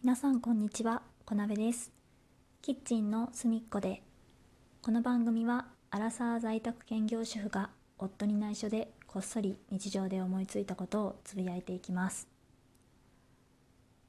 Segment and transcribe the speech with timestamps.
[0.00, 1.90] 皆さんこんにちは小鍋です。
[2.62, 4.00] キッチンの隅っこで
[4.80, 12.28] この番組はアラサー在宅兼業主婦が夫に内緒でこっそり日常で思いついたことをつぶやいていきます。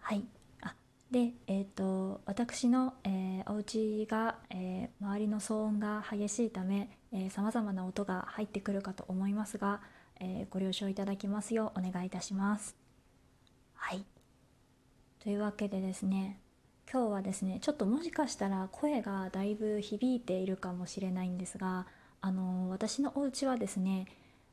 [0.00, 0.24] はい。
[0.60, 0.74] あ
[1.12, 6.90] でえっ、と私の、えー、お家が、えー、周りの騒音が激しいため
[7.30, 9.80] さまざまな音が入ってくるかと思いますが、
[10.18, 12.74] えー、ご了承いただきますようお願いいたします。
[13.74, 14.04] はい。
[15.26, 16.38] というわけでですね
[16.88, 21.88] 今日はですねちょっともしかしたら声がだいぶ響いているかもしれないんですが
[22.20, 24.06] あの私のお家はですね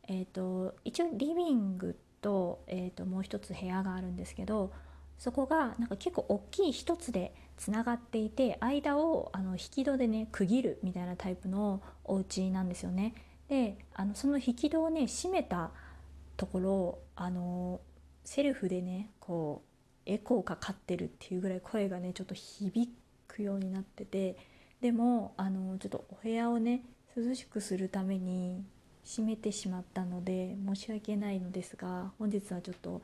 [0.07, 4.73] えーと、一応リビングと,、えーと、もう一つ部屋があるんですけど
[5.19, 13.13] そこがなんか結構大きい一つでつながっていて間をあの引き戸でね区切るみたいなタイプのお家なんですよね。
[13.47, 15.69] であのその引き戸をね閉めた
[16.35, 17.79] ところあの
[18.25, 19.72] セルフでねこう
[20.05, 22.91] エコーかかってるっていうぐらい声がねちょっと響
[23.27, 24.37] くようになってて
[24.81, 26.83] でもあのちょっとお部屋をね
[27.15, 28.63] 涼しくするために
[29.05, 33.01] 閉めてしまったので申し訳ないのですが本日はちょっと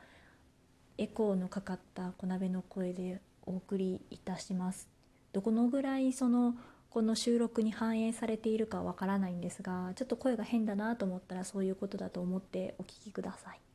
[0.97, 4.89] エコーのかかった小鍋の声でお送りいたします。
[5.31, 6.55] どこのぐらいその
[6.89, 13.49] この収録に反映されているかわからないんですがちょっと声が変だなと思ったらそういうことだと思ってお聞きください。
[13.49, 13.68] はい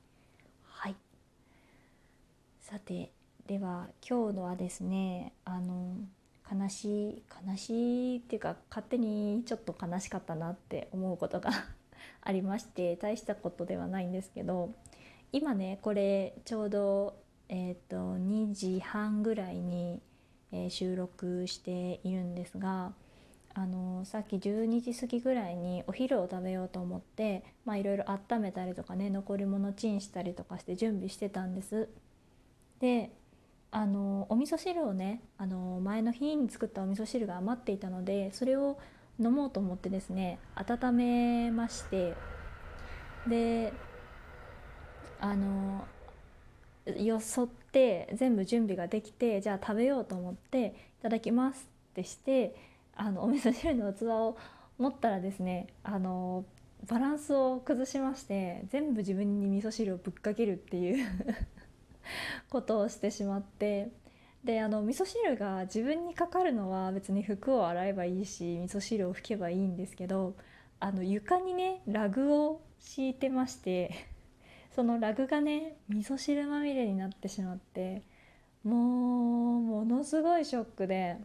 [2.65, 3.11] さて
[3.47, 5.97] では今日のはですねあの
[6.51, 11.51] 悲しい悲しいっていうか勝手にちょっと悲しかったなって思うことが
[12.23, 14.73] ありまして大したことではないんですけど
[15.31, 17.17] 今ねこれちょうど、
[17.51, 20.01] えーと、2時半ぐらいに、
[20.51, 22.95] えー、収録しているんですが
[23.53, 31.91] あのさっき12時過ぎぐらいにお昼を食べようと思っていろいろ温めたりとかね残り物チンしたりとかして準備してたんです。
[32.85, 33.11] で
[33.71, 38.79] あのお味噌汁をねあの前の日に作ったお味噌汁が余っていたのでそれを
[39.19, 42.13] 飲もうと思ってですね温めまして
[43.27, 43.73] で
[45.19, 45.87] あの
[46.99, 52.55] よそって全部準備ができてじゃあ食べようと思って「いただきます」ってして
[52.95, 54.37] あのお味噌汁の器を
[54.77, 56.45] 持ったらですねあの
[56.87, 61.07] バランスを崩しまして全部自分に味噌汁をぶっかけるっていう。
[62.51, 63.91] ことをしてしまって
[64.45, 70.35] であの味噌汁が自分にかかるのは別に服を洗えばいいし味噌汁を拭けばいいんですけど
[70.81, 73.91] あの床にねラグを敷いてまして
[74.75, 78.03] そのラグがね味噌汁まみれになってしまって
[78.63, 81.19] もうものすごいショックで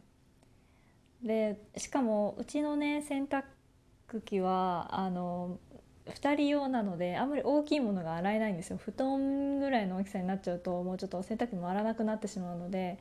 [1.24, 3.44] でしかもうちのね洗濯
[4.24, 5.60] 機はあの
[6.10, 13.00] 2人用なのであんまり大きいものが洗えないんですよ布団ぐらいの大きさになっちゃうともうちょっと洗濯機も洗わなくなってしまうので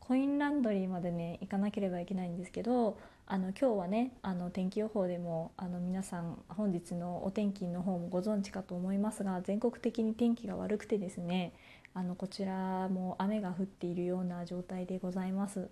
[0.00, 11.52] コインランドリーまでね行かなければいけないんですけどあの今日はねあの天気予報でもあの皆さん本日のお天気の方もご存知かと思いますが全国的に天気が悪くてですね
[11.94, 15.68] あのこちらも雨が降っているような状態でございます。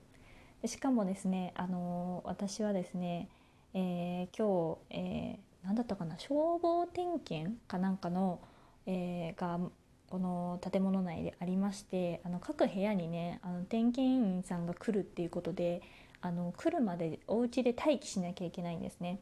[0.67, 3.29] しかもですねあの私はですね、
[3.75, 8.41] えー、今日、えー、何だったかな消防点検かなんかの、
[8.87, 9.61] えー、が
[10.09, 15.83] この建物内でありましてあの各部屋にねあの点検員さんが来るっていうことで
[16.23, 19.21] あの来るまでお家で待機しなきゃいけないんですね。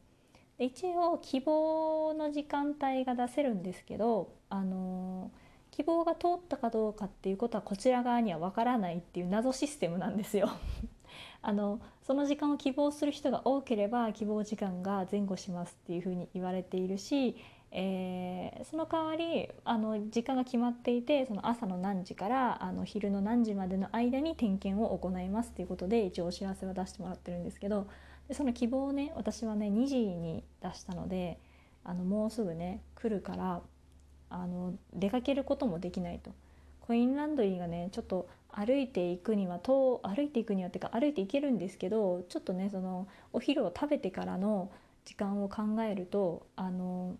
[0.57, 5.33] で一応希望の時間帯が出せるんですけどあの
[5.73, 10.49] 希望が通ったかどうかっていうことはこちら側にはわからないっていう謎システムなんですよ。
[11.43, 17.37] あのその時間を希望する人が多ければ希望時間が前後しますっていうふうに言われているし
[17.79, 27.87] えー、その代わりあの時間が決まっていてその朝の何時からあの昼の何時までの間に点検を行いますっていうことで一応お知らせは出してもらってるんですけど
[28.29, 31.39] でその希望をね私はね2時に出したので
[31.85, 33.61] あのもうすぐね来るから
[34.31, 36.33] あの出かけることもできないと。
[36.81, 44.71] コインランドリーがねちょっと歩いていくには遠歩いていくにはっていうか歩いていけるんですけどちょっとねそのお昼を食べてからの
[45.05, 47.17] 時間を考えるとあの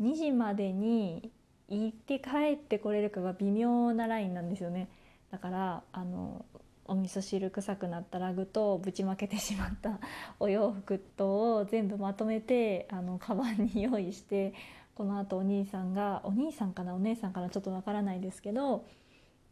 [0.00, 1.30] 2時までに
[1.68, 4.88] 行って帰ってこれるかが微妙なラインなんですよね。
[5.30, 6.44] だからあの
[6.86, 10.00] お味噌汁臭くなったラグとぶちまけてしまった
[10.40, 14.54] お洋服とを全部まとめてあのカバンに用意して
[14.96, 18.84] このあとお兄さんがお兄さんかなお姉さんかなちょっとわからないですけど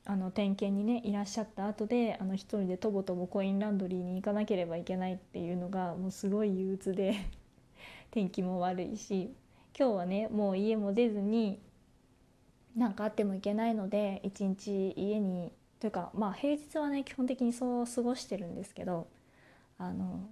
[0.04, 7.14] あの点検にねいらっしゃった後であの一人でとぼとぼコインランドリーに行かなければいけないっていうのがもうすごい憂鬱で
[8.10, 9.34] 天気も悪いし
[9.78, 11.60] 今日はねもう家も出ずに
[12.74, 19.08] 何かあってもいけないので一日家にというかまあ平日はね基本的にそう過ごしてるんですけど
[19.78, 20.28] あの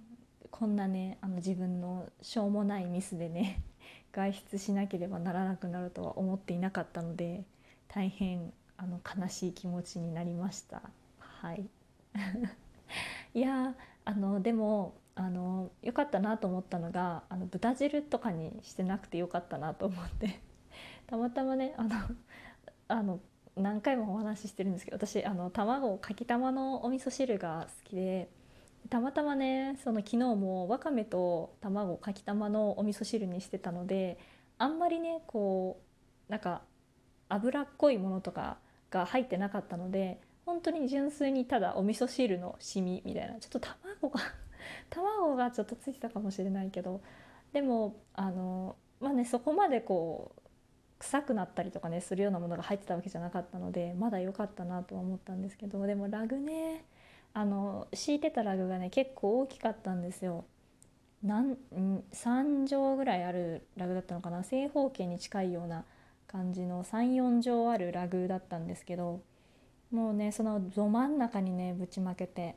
[0.51, 3.61] こんなねあの自分のしょうもないミスでね
[4.11, 7.43] 外出しなければならなくなるとは思っていなかったので
[7.87, 10.81] 大変あの悲しい気持ちになりました。
[11.19, 11.67] はい。
[13.33, 13.75] いや
[14.05, 20.39] あのでもあの良かったなと思ったのがあの豚汁とかにしてなくてよかったなと思って。
[21.07, 21.95] たまたまねあの
[22.87, 23.19] あの
[23.55, 28.29] 何回もお話ししてるんですけど私あの卵かきたまのお味噌汁が好きで
[28.89, 34.19] たまたまねその昨日もわかめと卵かきたまのお味噌汁にしてたので
[34.57, 35.81] あんまりねこ
[36.29, 36.61] うなんか
[37.29, 38.57] 脂っこいものとか
[38.97, 44.21] が入ってなかったので本当に純粋にただお味噌汁のシミみたいなちょっと卵が
[44.89, 47.01] 卵がちょっとついてたかもしれないけど
[47.53, 50.41] でもあのまあねそこまでこう
[50.99, 56.85] 臭くなったりとかねするようなものが入ってたわけじゃなかったのでまだ良かったなとは思ったんですけどでもラグね
[57.33, 60.45] あの敷いてたラグがね結構大きかったんですよ。
[61.23, 61.57] なん
[62.13, 65.83] 3畳ぐらいあるラグだったのかな正方形に近いような
[66.27, 69.21] 感じの34畳あるラグだったんですけど
[69.91, 72.55] もうねそのど真ん中にねぶちまけて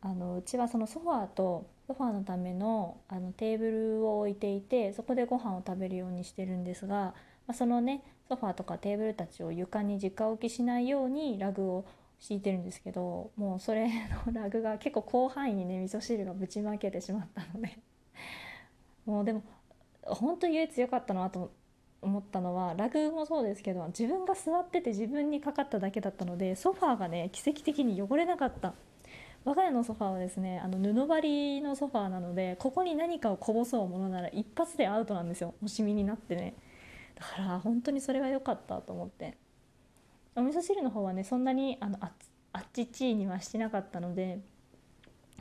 [0.00, 7.14] あのうちはそのソファーとソファーのためのあのテーブルを置いていてそこでご飯を食べるようにしてるんですが、ま
[7.48, 11.84] あ、そのねソファーとかテーブルたちを床に直置きしないようにラグを
[12.18, 13.88] 敷いてるんですけどもうそれ
[14.26, 17.78] のラグが結構広範囲にね味噌汁がぶちまけてしまったので。
[19.06, 19.42] もうでも
[20.04, 21.52] 本当唯一良かったなと
[22.02, 28.74] 思ったのはラグもそうですけど自分が座ってて自分にかかっただけだったのでソファーがね奇跡的に汚れなかった。
[29.44, 31.20] 我が家のソファーはですねあの布張
[31.56, 35.54] りのソファーなのでここに何かをこぼそうものなら一発でアウトなんですよ。
[35.60, 36.54] もしみになってね。
[37.14, 39.36] だから本当にそれは良かったと思って。
[40.34, 42.06] お味噌汁の方はねそんなにあのあ
[42.58, 44.40] っちっちにはしてなかったので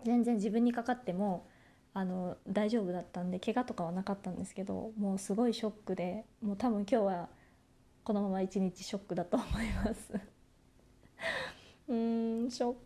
[0.04, 1.48] 全然自分にかかっても
[1.94, 7.30] あの大丈夫だったんで怪我とかはなかったんですけどもうすごいショックでもう多分今日は
[8.04, 10.14] このまま一日ショックだと思います。
[11.88, 12.82] うんショック。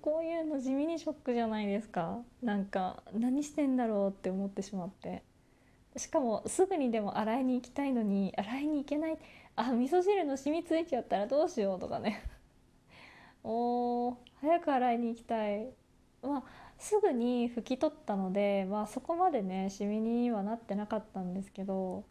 [0.00, 2.22] こういうの地味にショックじゃないですか。
[2.42, 5.22] なんか何してんだろうって思ってしまって。
[5.96, 9.18] しかもすぐにでも洗いに行きたいのに洗いに行けない。
[9.56, 12.22] あ味噌汁の染みついちゃったらどうしようとかね。
[13.42, 15.70] おー早く洗いに行きたい。
[16.22, 22.04] まあすぐに拭き取ったので、まあ、そこまでねシミにはなってなかったんですけど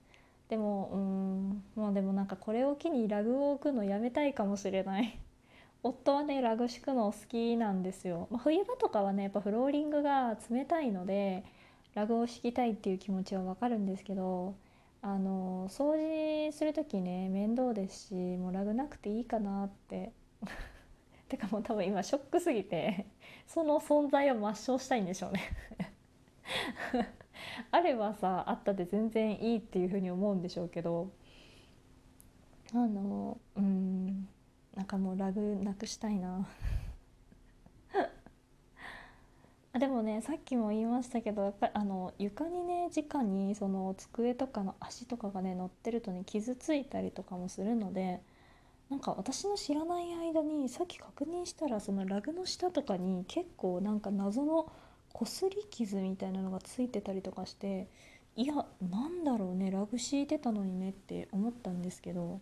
[0.50, 5.20] でもうんもうでもなんかこれを機にラグを置くのやめたいかもしれない。
[5.84, 11.46] 夫はねラグ敷くの好きなんですよ、まあ、冬場とかはねやっぱフローリングが冷たいので
[11.94, 14.56] ラグを敷きたいっていう気持ちはわかるんですけど
[15.02, 20.12] あの掃除する時ね面倒ですしもうラグなくていいかなって
[21.28, 23.06] てかもう多分今ショックすぎて
[23.48, 25.42] その存在を抹消したいんでしょうね。
[27.72, 31.12] あればさあったで全然いいっていうふうに思うんでしょうけど
[32.74, 34.28] あのうん
[34.76, 36.48] なんかもうラグなくしたいな。
[39.74, 48.22] あでもねさっきも言いましたけどやっぱりあの床にね直にその机とかの足とかがね乗ってるとね傷ついたりとかもするので
[48.90, 54.72] なんか私の知らない間にさっき確認したらそのラグの下とかに結構なんか謎の
[55.12, 57.88] こすり傷みたいなのがついてたりとかして
[58.36, 58.54] いや
[58.90, 62.40] なんだろうねラグ敷いてたのにねって思ったんですけど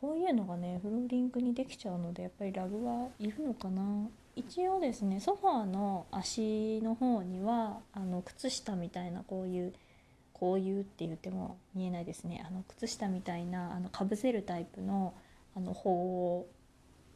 [0.00, 4.08] こういうのがねフローリングにできちゃうのでやっぱりラグはいるのかな。
[4.34, 9.74] 一応ですねソファーの足の方にはあの靴下みたいなこういう
[10.32, 12.42] こういうって言っても見えないですね。
[12.46, 15.12] あの靴下みたいなあのかぶせるタイプの
[15.54, 16.46] あの保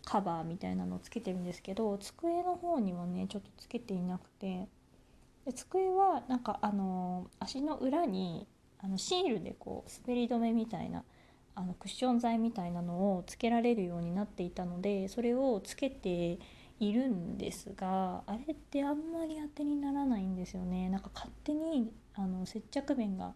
[0.05, 4.69] カバーみたいなのをつけてるんですけど机の方にはねちょっとつけていなくて
[5.45, 8.47] で机はなんかあの足の裏に
[8.78, 11.02] あのシールでこう滑り止めみたいな
[11.57, 16.38] あのクッション材みたいなのをつけられるようになっていたのでそれをつけて
[16.78, 20.90] いるんですがあれってあんまり当てにならないんですよね。
[20.90, 23.35] なんか勝手にあの接着面が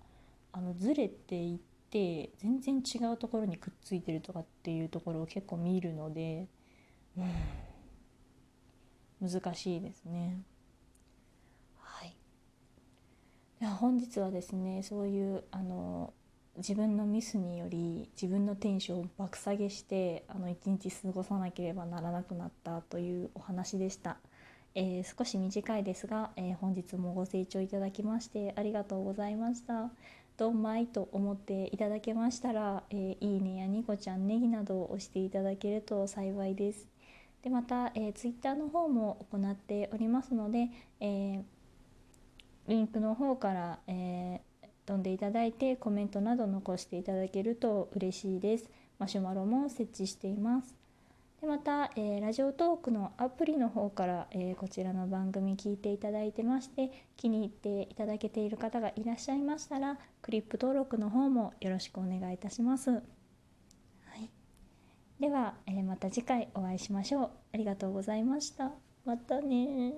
[0.53, 1.59] あのずれてい
[1.91, 6.47] って全然違うところにくっついてるとかっていうところを結構見るので、
[7.19, 7.23] う
[9.27, 10.41] ん、難しいですね。
[11.81, 12.15] はい、
[13.61, 16.13] いや本日はですねそういうあの
[16.59, 24.19] 自分のミスにより自分のテンションを爆下げしてあの一日過ごさなければならなくなったというお話でした。
[24.77, 29.91] えー、少し短いですが、えー、本日もご清聴いただきましてありがとうございました。
[30.41, 36.89] ドンマイと思っていただけましたら、えー、いいねやニコちゃんネギなどを押していただけると幸いです。
[37.43, 41.43] でまた、えー、ツイッターの方も行っておりますので、えー、
[42.69, 48.71] リンクの方から、えー、飛んでいただいてコメントなど残していただけると嬉しいです。
[48.99, 50.80] マシュマロも設置しています。
[51.41, 62.91] でまた、えー、ラジオトークのアプリの方から、えー、こちらの番組聞いていただいてまして気に入っていただけている方がいらっしゃいましたらクリップ登録の方もよろしくお願いいたします。
[62.91, 62.99] は
[64.17, 64.31] い、
[65.19, 67.31] では、えー、また次回お会いしましょう。
[67.55, 68.73] ありがとうございました。
[69.07, 69.95] またね